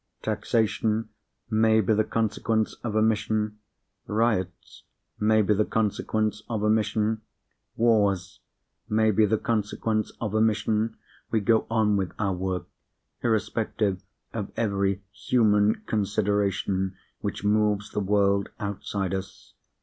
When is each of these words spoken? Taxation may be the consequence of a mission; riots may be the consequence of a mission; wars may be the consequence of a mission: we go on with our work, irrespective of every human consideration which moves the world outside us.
Taxation 0.23 1.09
may 1.51 1.79
be 1.79 1.93
the 1.93 2.03
consequence 2.03 2.73
of 2.83 2.95
a 2.95 3.03
mission; 3.03 3.59
riots 4.07 4.81
may 5.19 5.43
be 5.43 5.53
the 5.53 5.63
consequence 5.63 6.41
of 6.49 6.63
a 6.63 6.71
mission; 6.71 7.21
wars 7.75 8.39
may 8.89 9.11
be 9.11 9.27
the 9.27 9.37
consequence 9.37 10.11
of 10.19 10.33
a 10.33 10.41
mission: 10.41 10.97
we 11.29 11.39
go 11.39 11.67
on 11.69 11.97
with 11.97 12.13
our 12.17 12.33
work, 12.33 12.65
irrespective 13.21 14.01
of 14.33 14.51
every 14.57 15.03
human 15.11 15.75
consideration 15.85 16.95
which 17.19 17.43
moves 17.43 17.91
the 17.91 17.99
world 17.99 18.49
outside 18.59 19.13
us. 19.13 19.53